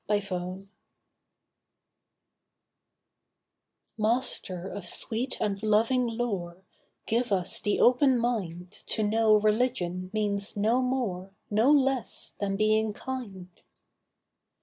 A 0.09 0.19
PRAYER 0.19 0.65
Master 3.99 4.67
of 4.71 4.87
sweet 4.87 5.39
and 5.39 5.61
loving 5.61 6.07
lore, 6.07 6.63
Give 7.05 7.31
us 7.31 7.59
the 7.59 7.79
open 7.79 8.17
mind 8.17 8.71
To 8.87 9.03
know 9.03 9.35
religion 9.35 10.09
means 10.11 10.57
no 10.57 10.81
more, 10.81 11.35
No 11.51 11.69
less, 11.69 12.33
than 12.39 12.55
being 12.55 12.93
kind. 12.93 13.49